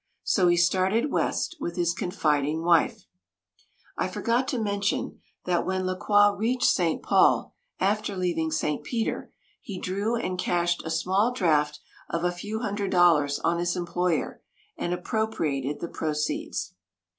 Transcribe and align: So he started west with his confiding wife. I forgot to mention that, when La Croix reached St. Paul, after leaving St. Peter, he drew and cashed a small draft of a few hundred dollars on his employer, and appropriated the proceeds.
So 0.23 0.47
he 0.47 0.57
started 0.57 1.11
west 1.11 1.57
with 1.59 1.75
his 1.75 1.93
confiding 1.93 2.63
wife. 2.63 3.05
I 3.95 4.07
forgot 4.07 4.47
to 4.47 4.57
mention 4.57 5.21
that, 5.45 5.63
when 5.63 5.85
La 5.85 5.93
Croix 5.95 6.31
reached 6.31 6.65
St. 6.65 7.03
Paul, 7.03 7.53
after 7.79 8.17
leaving 8.17 8.49
St. 8.49 8.83
Peter, 8.83 9.31
he 9.61 9.79
drew 9.79 10.15
and 10.15 10.39
cashed 10.39 10.81
a 10.83 10.89
small 10.89 11.31
draft 11.31 11.81
of 12.09 12.23
a 12.23 12.31
few 12.31 12.61
hundred 12.61 12.89
dollars 12.89 13.37
on 13.41 13.59
his 13.59 13.75
employer, 13.75 14.41
and 14.75 14.91
appropriated 14.91 15.81
the 15.81 15.87
proceeds. 15.87 16.73